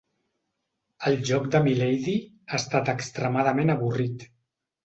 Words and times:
El 1.09 1.17
lloc 1.29 1.45
de 1.57 1.61
mi 1.67 1.75
lady 1.81 2.15
ha 2.21 2.57
estat 2.63 2.93
extremadament 2.97 3.75
avorrit. 3.75 4.27